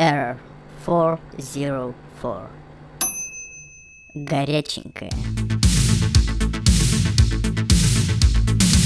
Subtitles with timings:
[0.00, 0.38] Error
[0.84, 2.50] 404.
[4.14, 5.10] Горяченькая.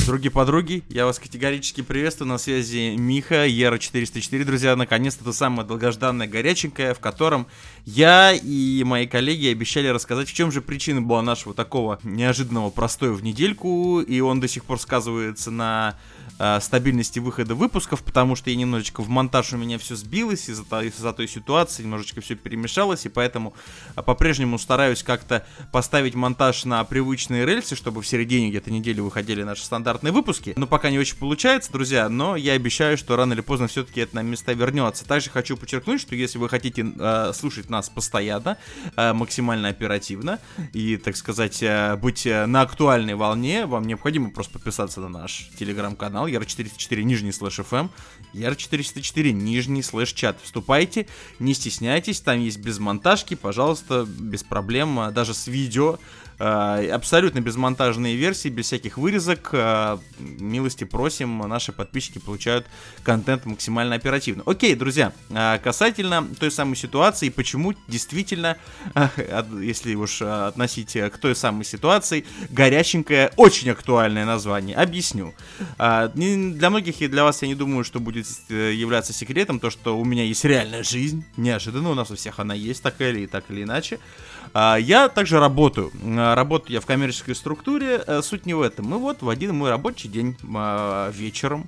[0.06, 5.68] Други подруги, я вас категорически приветствую, на связи Миха, Ера 404, друзья, наконец-то то самое
[5.68, 7.48] долгожданное горяченькое, в котором
[7.86, 13.14] я и мои коллеги обещали рассказать, в чем же причина была нашего такого неожиданного простоя
[13.14, 15.98] в недельку, и он до сих пор сказывается на
[16.38, 20.82] э, стабильности выхода выпусков, потому что я немножечко в монтаж у меня все сбилось из-за
[20.82, 23.56] из той ситуации, немножечко все перемешалось, и поэтому
[23.96, 29.42] э, по-прежнему стараюсь как-то поставить монтаж на привычные рельсы, чтобы в середине где-то недели выходили
[29.42, 30.54] наши стандартные выпуски.
[30.58, 34.16] Но пока не очень получается, друзья, но я обещаю, что рано или поздно все-таки это
[34.16, 35.06] на места вернется.
[35.06, 38.58] Также хочу подчеркнуть, что если вы хотите э, слушать нас постоянно,
[38.96, 40.40] э, максимально оперативно
[40.74, 46.06] и, так сказать, э, быть на актуальной волне, вам необходимо просто подписаться на наш телеграм-канал,
[46.06, 47.90] канал Яр404 нижний слэш FM,
[48.34, 50.38] Яр404 нижний слэш чат.
[50.42, 51.08] Вступайте,
[51.40, 56.00] не стесняйтесь, там есть без монтажки, пожалуйста, без проблем, а, даже с видео
[56.38, 59.50] абсолютно безмонтажные версии, без всяких вырезок.
[59.54, 62.66] Э, милости просим, наши подписчики получают
[63.04, 64.44] контент максимально оперативно.
[64.46, 68.58] Окей, друзья, э, касательно той самой ситуации, почему действительно,
[69.62, 74.76] если уж относить к той самой ситуации, горяченькое, очень актуальное название.
[74.76, 75.34] Объясню.
[75.78, 80.06] Для многих и для вас, я не думаю, что будет являться секретом то, что у
[80.06, 81.24] меня есть реальная жизнь.
[81.38, 84.00] Неожиданно, у нас у всех она есть, так или, так или иначе.
[84.54, 85.92] Я также работаю
[86.36, 88.94] работаю я в коммерческой структуре, э, суть не в этом.
[88.94, 91.68] И вот в один мой рабочий день а, вечером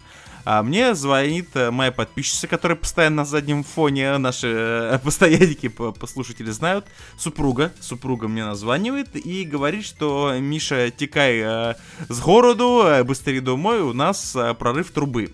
[0.49, 6.51] а мне звонит э, моя подписчица, которая постоянно на заднем фоне, наши э, постоянники, послушатели
[6.51, 6.85] знают,
[7.17, 11.75] супруга, супруга мне названивает и говорит, что Миша, текай
[12.07, 15.33] с городу, быстрее домой, у нас прорыв трубы.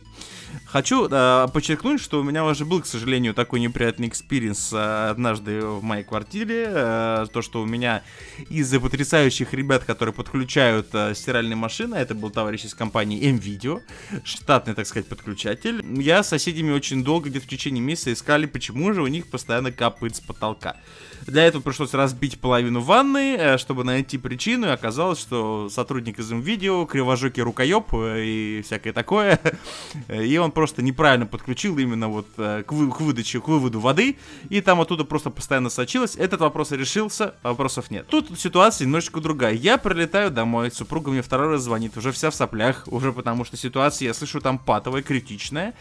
[0.74, 5.62] Хочу э, подчеркнуть, что у меня уже был, к сожалению, такой неприятный experience э, однажды
[5.62, 6.66] в моей квартире.
[6.68, 8.02] Э, то, что у меня
[8.50, 13.82] из-за потрясающих ребят, которые подключают э, стиральные машины, это был товарищ из компании M-Video,
[14.24, 18.94] штатный, так сказать, подключатель, я с соседями очень долго, где-то в течение месяца искали, почему
[18.94, 20.78] же у них постоянно капает с потолка.
[21.28, 26.32] Для этого пришлось разбить половину ванны, э, чтобы найти причину, и оказалось, что сотрудник из
[26.32, 29.40] M-Video криворукий рукоеб э, и всякое такое,
[30.10, 34.18] и он просто неправильно подключил именно вот э, к, вы, к выдаче, к выводу воды,
[34.50, 36.16] и там оттуда просто постоянно сочилось.
[36.16, 38.08] Этот вопрос решился, а вопросов нет.
[38.08, 39.54] Тут ситуация немножечко другая.
[39.54, 43.58] Я прилетаю домой, супруга мне второй раз звонит, уже вся в соплях, уже потому что
[43.58, 45.74] ситуация, я слышу, там патовая, критичная.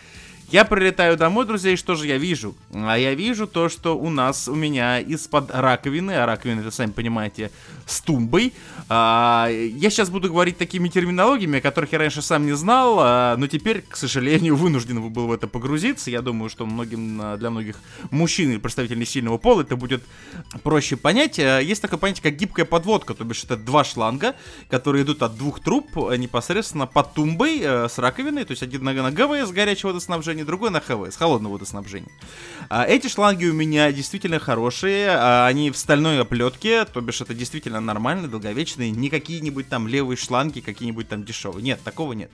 [0.52, 2.54] Я прилетаю домой, друзья, и что же я вижу?
[2.74, 6.90] А я вижу то, что у нас, у меня из-под раковины, а раковина, это сами
[6.90, 7.50] понимаете,
[7.86, 8.52] с тумбой.
[8.90, 13.36] А, я сейчас буду говорить такими терминологиями, о которых я раньше сам не знал, а,
[13.38, 16.10] но теперь, к сожалению, вынужден был в это погрузиться.
[16.10, 17.76] Я думаю, что многим, а, для многих
[18.10, 20.02] мужчин или представителей сильного пола это будет
[20.62, 21.38] проще понять.
[21.38, 24.34] А, есть такое понятие, как гибкая подводка, то бишь это два шланга,
[24.68, 29.50] которые идут от двух труб непосредственно под тумбой с раковиной, то есть один на ГВС
[29.50, 32.10] горячего водоснабжения, водоснабжения, другой на ХВ, с холодного водоснабжения.
[32.68, 37.34] А, эти шланги у меня действительно хорошие, а, они в стальной оплетке, то бишь это
[37.34, 41.62] действительно нормально, долговечные, не какие-нибудь там левые шланги, какие-нибудь там дешевые.
[41.62, 42.30] Нет, такого нет.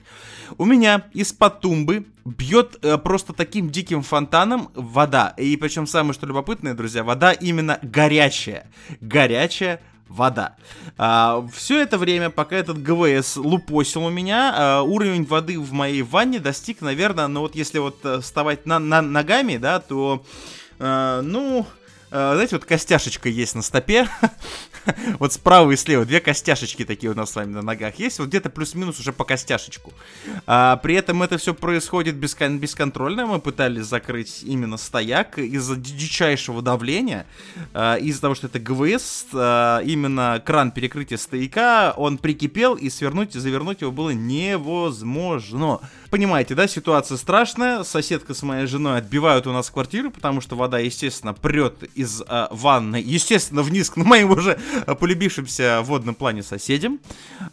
[0.57, 5.33] У меня из-под тумбы бьет э, просто таким диким фонтаном вода.
[5.37, 8.67] И причем самое что любопытное, друзья, вода именно горячая.
[9.01, 10.55] Горячая вода.
[10.97, 16.01] А, все это время, пока этот ГВС лупосил у меня, а, уровень воды в моей
[16.01, 20.25] ванне достиг, наверное, ну вот если вот э, вставать на, на ногами, да, то,
[20.79, 21.65] а, ну,
[22.09, 24.07] знаете, вот костяшечка есть на стопе,
[25.19, 28.29] вот справа и слева две костяшечки такие у нас с вами на ногах есть, вот
[28.29, 29.93] где-то плюс-минус уже по костяшечку.
[30.47, 36.61] А, при этом это все происходит бескон- бесконтрольно, мы пытались закрыть именно стояк из-за дичайшего
[36.61, 37.25] давления,
[37.73, 43.35] а, из-за того, что это ГВС, а, именно кран перекрытия стояка, он прикипел, и свернуть
[43.35, 45.79] и завернуть его было невозможно.
[46.09, 50.79] Понимаете, да, ситуация страшная, соседка с моей женой отбивают у нас квартиру, потому что вода,
[50.79, 54.59] естественно, прет из э, ванной, естественно, вниз к моим уже
[54.99, 56.99] полюбившимся в водном плане соседям.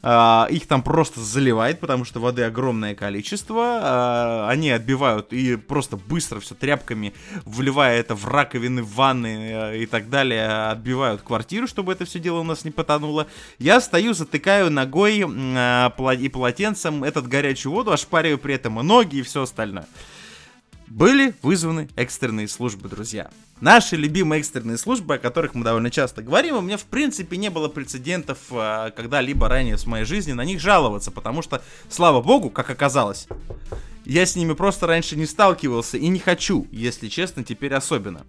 [0.02, 4.46] Э, их там просто заливает, потому что воды огромное количество.
[4.46, 7.12] Э, они отбивают и просто быстро все тряпками,
[7.44, 12.18] вливая это в раковины, в ванны э, и так далее, отбивают квартиру, чтобы это все
[12.20, 13.26] дело у нас не потонуло.
[13.58, 19.16] Я стою, затыкаю ногой э, и полотенцем этот горячую воду, ошпариваю при этом и ноги
[19.16, 19.86] и все остальное
[20.86, 23.28] были вызваны экстренные службы, друзья.
[23.60, 27.50] Наши любимые экстренные службы, о которых мы довольно часто говорим, у меня в принципе не
[27.50, 32.50] было прецедентов а, когда-либо ранее в моей жизни на них жаловаться, потому что, слава богу,
[32.50, 33.26] как оказалось,
[34.06, 38.24] Я с ними просто раньше не сталкивался и не хочу, если честно, теперь особенно.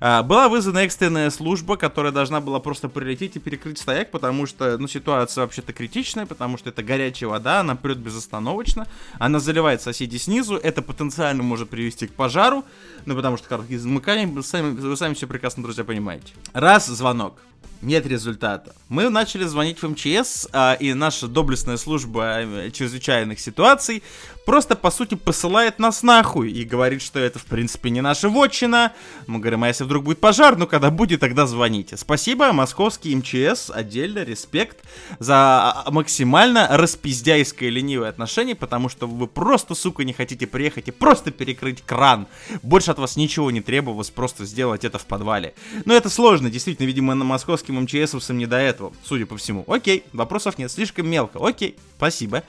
[0.00, 4.78] А, была вызвана экстренная служба, которая должна была просто прилететь и перекрыть стояк, потому что,
[4.78, 8.88] ну, ситуация вообще-то критичная, потому что это горячая вода, она прет безостановочно,
[9.18, 12.64] она заливает соседей снизу, это потенциально может привести к пожару,
[13.04, 16.32] ну, потому что короткие замыкания, вы сами, вы сами все прекрасно, друзья, понимаете.
[16.54, 17.38] Раз звонок,
[17.82, 18.74] нет результата.
[18.88, 24.02] Мы начали звонить в МЧС, а, и наша доблестная служба э, чрезвычайных ситуаций
[24.48, 28.94] просто, по сути, посылает нас нахуй и говорит, что это, в принципе, не наша вотчина.
[29.26, 31.98] Мы говорим, а если вдруг будет пожар, ну, когда будет, тогда звоните.
[31.98, 34.82] Спасибо, московский МЧС, отдельно, респект
[35.18, 40.88] за а, а, максимально распиздяйское ленивое отношение, потому что вы просто, сука, не хотите приехать
[40.88, 42.26] и просто перекрыть кран.
[42.62, 45.52] Больше от вас ничего не требовалось, просто сделать это в подвале.
[45.84, 49.64] Но это сложно, действительно, видимо, на московском МЧСовцам не до этого, судя по всему.
[49.66, 51.38] Окей, вопросов нет, слишком мелко.
[51.40, 52.42] Окей, спасибо.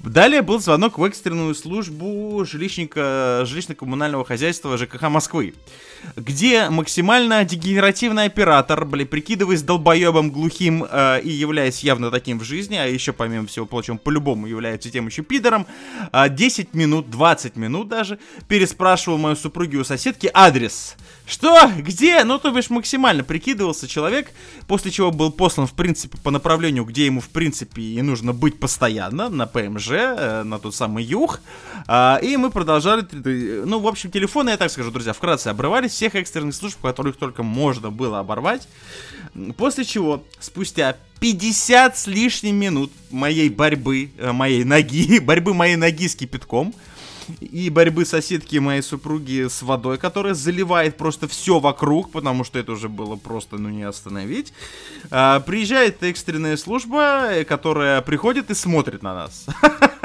[0.00, 5.54] Далее был звонок в экстренную экстренную службу жилищника, жилищно-коммунального хозяйства ЖКХ Москвы,
[6.16, 12.76] где максимально дегенеративный оператор, бля, прикидываясь долбоебом глухим э, и являясь явно таким в жизни,
[12.76, 15.66] а еще, помимо всего прочего, по-любому является тем еще пидором,
[16.12, 18.18] э, 10 минут, 20 минут даже,
[18.48, 20.96] переспрашивал мою супругу у соседки адрес.
[21.26, 21.70] Что?
[21.78, 22.24] Где?
[22.24, 24.30] Ну, то бишь, максимально прикидывался человек,
[24.66, 28.58] после чего был послан, в принципе, по направлению, где ему, в принципе, и нужно быть
[28.58, 31.40] постоянно, на ПМЖ, э, на тот самый Юг.
[31.86, 33.06] А, и мы продолжали,
[33.64, 37.42] ну, в общем, телефоны, я так скажу, друзья, вкратце обрывались всех экстренных служб, которых только
[37.42, 38.68] можно было оборвать.
[39.56, 46.08] После чего, спустя 50 с лишним минут моей борьбы, э, моей ноги, борьбы моей ноги
[46.08, 46.74] с кипятком,
[47.40, 52.72] и борьбы соседки моей супруги с водой, которая заливает просто все вокруг, потому что это
[52.72, 54.52] уже было просто, ну, не остановить.
[55.10, 59.46] А, приезжает экстренная служба, которая приходит и смотрит на нас.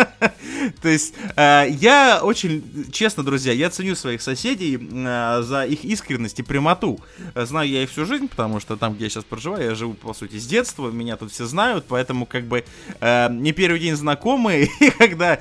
[0.82, 6.40] То есть, э, я очень, честно, друзья, я ценю своих соседей э, за их искренность
[6.40, 7.00] и прямоту.
[7.36, 10.14] Знаю я их всю жизнь, потому что там, где я сейчас проживаю, я живу, по
[10.14, 12.64] сути, с детства, меня тут все знают, поэтому, как бы,
[13.00, 15.38] э, не первый день знакомые, и когда,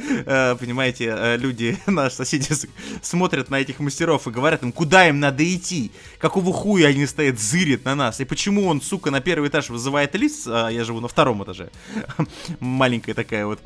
[0.60, 2.48] понимаете, люди, наши соседи,
[3.02, 7.38] смотрят на этих мастеров и говорят им, куда им надо идти, какого хуя они стоят,
[7.38, 11.00] зырят на нас, и почему он, сука, на первый этаж вызывает лист, а я живу
[11.00, 11.70] на втором этаже,
[12.60, 13.60] маленькая такая вот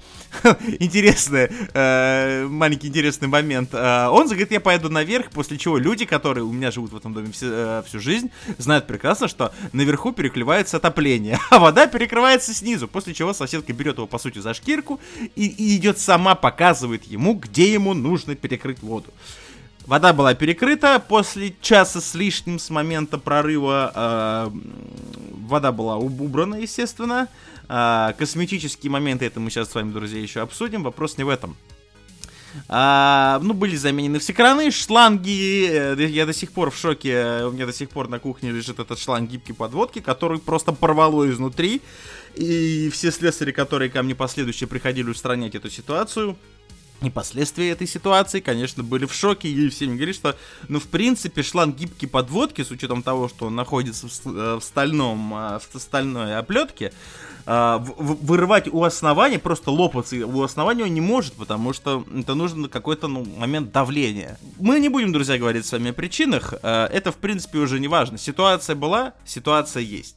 [0.79, 3.71] интересная э, маленький интересный момент.
[3.73, 7.13] Э, он говорит, я поеду наверх, после чего люди, которые у меня живут в этом
[7.15, 12.89] доме все, э, всю жизнь, знают прекрасно, что наверху переклевается отопление, а вода перекрывается снизу,
[12.89, 15.01] после чего соседка берет его, по сути, за шкирку
[15.37, 19.13] и, и идет сама, показывает ему, где ему нужно перекрыть воду.
[19.87, 23.93] Вода была перекрыта после часа с лишним с момента прорыва.
[23.93, 24.51] Э,
[25.33, 27.27] вода была убрана, естественно.
[27.73, 30.83] А, косметические моменты, это мы сейчас с вами, друзья, еще обсудим.
[30.83, 31.57] Вопрос не в этом.
[32.67, 35.69] А, ну, были заменены все краны, шланги.
[35.71, 37.45] Э, я до сих пор в шоке.
[37.45, 41.31] У меня до сих пор на кухне лежит этот шланг гибкой подводки, который просто порвало
[41.31, 41.81] изнутри.
[42.35, 46.37] И все слесари, которые ко мне последующие приходили устранять эту ситуацию,
[47.03, 50.37] и последствия этой ситуации, конечно, были в шоке, и все мне говорили, что,
[50.69, 54.61] ну, в принципе, шланг гибкий подводки, с учетом того, что он находится в, э, в
[54.61, 56.93] стальном, в стальной оплетке,
[57.99, 63.09] вырывать у основания, просто лопаться у основания он не может, потому что это нужно какой-то
[63.09, 64.39] ну, момент давления.
[64.59, 67.89] Мы не будем, друзья, говорить с вами о причинах, а, это в принципе уже не
[67.89, 68.19] важно.
[68.19, 70.17] Ситуация была, ситуация есть.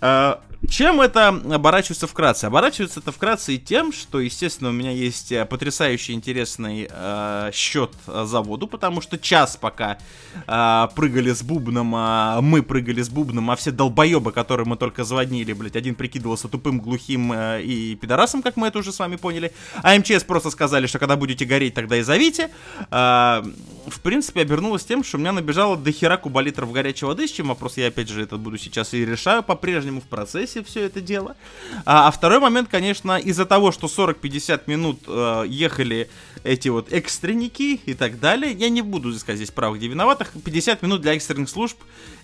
[0.00, 2.46] А, чем это оборачивается вкратце?
[2.46, 7.92] Оборачивается это вкратце и тем, что, естественно, у меня есть э, потрясающий интересный э, счет
[8.06, 9.98] заводу, потому что час пока
[10.46, 15.04] э, прыгали с бубном, а мы прыгали с бубном, а все долбоебы, которые мы только
[15.04, 19.16] звонили, блядь, один прикидывался тупым, глухим э, и пидорасом, как мы это уже с вами
[19.16, 22.50] поняли, а МЧС просто сказали, что когда будете гореть, тогда и зовите.
[22.90, 23.42] Э,
[23.86, 27.48] в принципе, обернулось тем, что у меня набежало до хера куболитров горячей воды, с чем
[27.48, 31.36] вопрос я, опять же, это буду сейчас и решаю по-прежнему в процессе все это дело.
[31.84, 36.08] А, а второй момент, конечно, из-за того, что 40-50 минут э, ехали
[36.44, 40.32] эти вот экстренники и так далее, я не буду искать здесь прав, где виноватых.
[40.44, 41.76] 50 минут для экстренных служб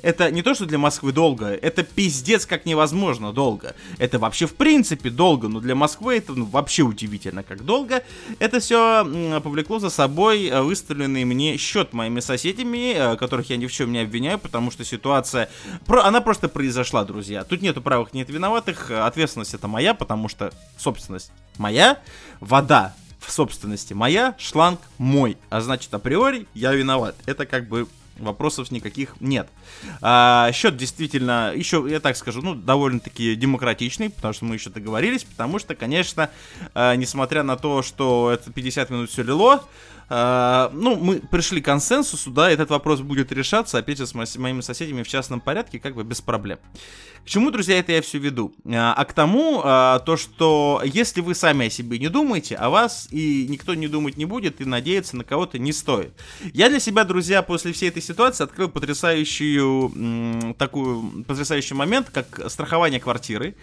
[0.03, 3.75] это не то, что для Москвы долго, это пиздец как невозможно долго.
[3.99, 8.03] Это вообще в принципе долго, но для Москвы это ну, вообще удивительно как долго.
[8.39, 9.05] Это все
[9.43, 13.93] повлекло за собой э, выставленный мне счет моими соседями, э, которых я ни в чем
[13.93, 15.49] не обвиняю, потому что ситуация,
[15.87, 17.45] она просто произошла, друзья.
[17.45, 21.99] Тут нету правых, нет виноватых, ответственность это моя, потому что собственность моя,
[22.41, 27.15] вода в собственности моя, шланг мой, а значит априори я виноват.
[27.27, 27.87] Это как бы
[28.19, 29.49] вопросов никаких нет.
[30.01, 35.25] А, счет действительно, еще, я так скажу, ну, довольно-таки демократичный, потому что мы еще договорились,
[35.25, 36.31] потому что, конечно,
[36.75, 39.65] а, несмотря на то, что это 50 минут все лило,
[40.13, 44.61] э, ну, мы пришли к консенсусу, да, этот вопрос будет решаться, опять же, с моими
[44.61, 46.59] соседями в частном порядке, как бы без проблем.
[47.25, 48.53] К чему, друзья, это я все веду?
[48.67, 52.69] А, а к тому, а, то, что если вы сами о себе не думаете, о
[52.69, 56.13] вас и никто не думать не будет, и надеяться на кого-то не стоит.
[56.53, 62.99] Я для себя, друзья, после всей этой ситуации открыл потрясающую, такую, потрясающий момент, как страхование
[62.99, 63.55] квартиры,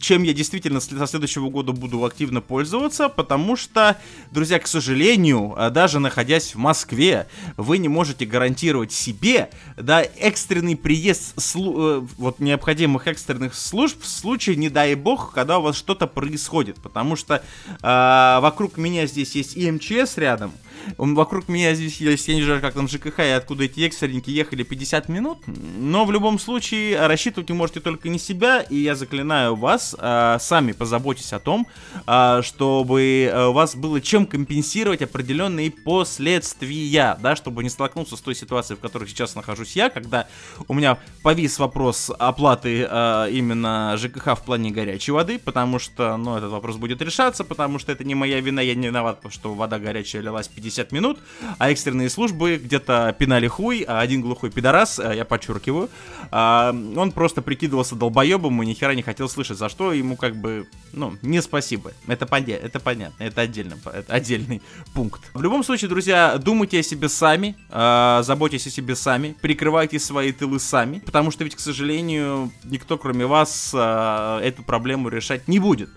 [0.00, 3.98] чем я действительно со следующего года буду активно пользоваться, потому что,
[4.30, 7.26] друзья, к сожалению, а, даже находясь в Москве,
[7.58, 14.08] вы не можете гарантировать себе, да, экстренный приезд, э, вот необходим необходимых экстренных служб в
[14.08, 16.76] случае, не дай бог, когда у вас что-то происходит.
[16.80, 20.52] Потому что э, вокруг меня здесь есть и МЧС рядом,
[20.98, 24.62] Вокруг меня здесь есть, я не знаю, как там ЖКХ, и откуда эти экстренники ехали
[24.62, 25.38] 50 минут.
[25.46, 30.36] Но в любом случае рассчитывать вы можете только не себя, и я заклинаю вас, э,
[30.40, 31.66] сами позаботьтесь о том,
[32.06, 38.34] э, чтобы у вас было чем компенсировать определенные последствия, да, чтобы не столкнуться с той
[38.34, 40.28] ситуацией, в которой сейчас нахожусь я, когда
[40.68, 46.36] у меня повис вопрос оплаты э, именно ЖКХ в плане горячей воды, потому что, ну,
[46.36, 49.78] этот вопрос будет решаться, потому что это не моя вина, я не виноват, что вода
[49.78, 51.18] горячая лилась 50 50 минут,
[51.58, 55.88] а экстренные службы где-то пинали хуй, а один глухой пидорас, э, я подчеркиваю,
[56.30, 60.36] а, он просто прикидывался долбоебом и ни хера не хотел слышать, за что ему как
[60.36, 61.92] бы, ну, не спасибо.
[62.06, 64.62] Это, понятно, это понятно, это, отдельно, это отдельный
[64.94, 65.22] пункт.
[65.34, 70.32] В любом случае, друзья, думайте о себе сами, а, заботьтесь о себе сами, прикрывайте свои
[70.32, 75.58] тылы сами, потому что ведь, к сожалению, никто, кроме вас, а, эту проблему решать не
[75.58, 75.88] будет.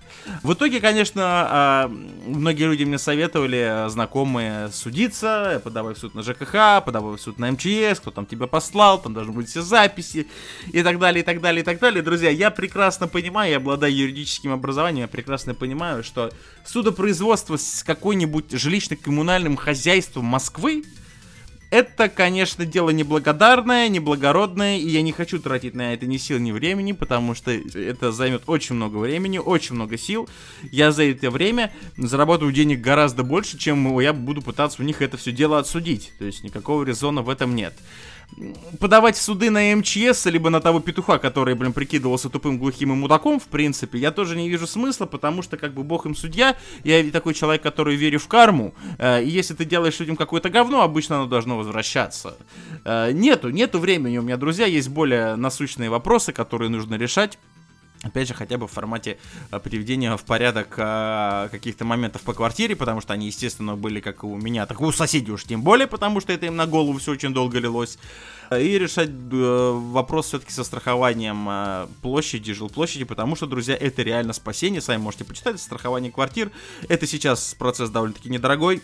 [0.43, 1.89] В итоге, конечно,
[2.25, 7.51] многие люди мне советовали, знакомые, судиться, подавай в суд на ЖКХ, подавай в суд на
[7.51, 10.27] МЧС, кто там тебя послал, там должны быть все записи
[10.71, 12.01] и так далее, и так далее, и так далее.
[12.01, 16.31] Друзья, я прекрасно понимаю, я обладаю юридическим образованием, я прекрасно понимаю, что
[16.65, 20.83] судопроизводство с какой-нибудь жилищно-коммунальным хозяйством Москвы
[21.71, 26.51] это, конечно, дело неблагодарное, неблагородное, и я не хочу тратить на это ни сил, ни
[26.51, 30.27] времени, потому что это займет очень много времени, очень много сил.
[30.71, 35.17] Я за это время заработаю денег гораздо больше, чем я буду пытаться у них это
[35.17, 36.11] все дело отсудить.
[36.17, 37.73] То есть никакого резона в этом нет
[38.79, 43.39] подавать суды на МЧС, либо на того петуха, который, блин, прикидывался тупым, глухим и мудаком,
[43.39, 47.03] в принципе, я тоже не вижу смысла, потому что, как бы, бог им судья, я
[47.11, 51.17] такой человек, который верю в карму, э, и если ты делаешь людям какое-то говно, обычно
[51.17, 52.37] оно должно возвращаться.
[52.85, 57.37] Э, нету, нету времени у меня, друзья, есть более насущные вопросы, которые нужно решать.
[58.01, 59.17] Опять же, хотя бы в формате
[59.51, 64.23] а, приведения в порядок а, каких-то моментов по квартире, потому что они, естественно, были как
[64.23, 66.65] и у меня, так и у соседей уж тем более, потому что это им на
[66.65, 67.97] голову все очень долго лилось.
[68.57, 74.31] И решать э, вопрос все-таки со страхованием э, площади, жилплощади, потому что, друзья, это реально
[74.31, 74.79] спасение.
[74.79, 76.51] Сами можете почитать, страхование квартир.
[76.87, 78.81] Это сейчас процесс довольно-таки недорогой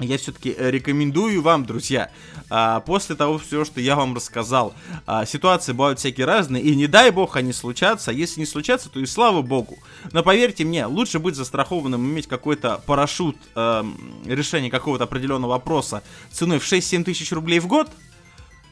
[0.00, 2.10] я все-таки э, рекомендую вам, друзья,
[2.50, 4.74] а, после того всего, что я вам рассказал,
[5.06, 8.88] а, ситуации бывают всякие разные, и не дай бог они случатся, а если не случатся,
[8.90, 9.78] то и слава богу.
[10.12, 13.84] Но поверьте мне, лучше быть застрахованным, иметь какой-то парашют э,
[14.26, 17.88] решения какого-то определенного вопроса ценой в 6-7 тысяч рублей в год,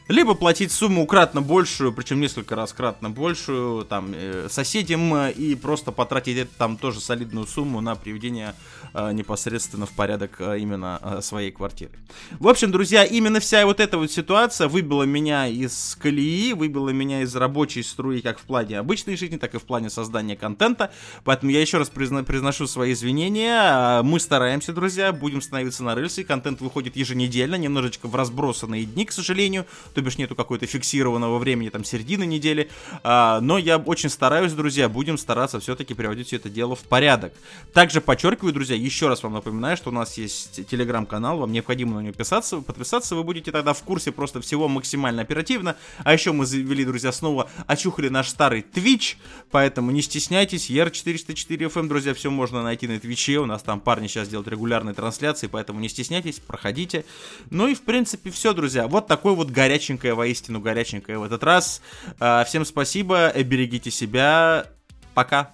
[0.07, 5.55] либо платить сумму кратно большую, причем несколько раз кратно большую, там, э, соседям, э, и
[5.55, 8.53] просто потратить это, там тоже солидную сумму на приведение
[8.93, 11.91] э, непосредственно в порядок именно своей квартиры.
[12.39, 17.21] В общем, друзья, именно вся вот эта вот ситуация выбила меня из колеи, выбила меня
[17.21, 20.91] из рабочей струи как в плане обычной жизни, так и в плане создания контента,
[21.23, 26.23] поэтому я еще раз призна произношу свои извинения, мы стараемся, друзья, будем становиться на рельсы,
[26.23, 31.69] контент выходит еженедельно, немножечко в разбросанные дни, к сожалению, то бишь нету какой-то фиксированного времени,
[31.69, 32.69] там, середины недели,
[33.03, 37.33] а, но я очень стараюсь, друзья, будем стараться все-таки приводить все это дело в порядок.
[37.73, 41.99] Также подчеркиваю, друзья, еще раз вам напоминаю, что у нас есть телеграм-канал, вам необходимо на
[41.99, 46.45] него подписаться, подписаться, вы будете тогда в курсе просто всего максимально оперативно, а еще мы
[46.45, 49.15] завели, друзья, снова очухали наш старый Twitch,
[49.51, 54.29] поэтому не стесняйтесь, ER404FM, друзья, все можно найти на Твиче, у нас там парни сейчас
[54.29, 57.03] делают регулярные трансляции, поэтому не стесняйтесь, проходите.
[57.49, 61.43] Ну и, в принципе, все, друзья, вот такой вот горячий горяченькое, воистину горяченькое в этот
[61.43, 61.81] раз.
[62.19, 64.67] А, всем спасибо, берегите себя.
[65.13, 65.51] Пока.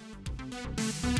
[0.75, 1.18] thank you